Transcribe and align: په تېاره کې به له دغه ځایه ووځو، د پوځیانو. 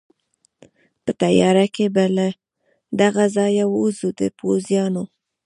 په 1.03 1.11
تېاره 1.21 1.65
کې 1.75 1.85
به 1.95 2.03
له 2.17 2.27
دغه 3.01 3.25
ځایه 3.35 3.65
ووځو، 3.69 4.09
د 4.19 4.21
پوځیانو. 4.39 5.03